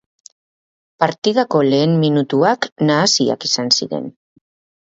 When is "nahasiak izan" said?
2.91-3.71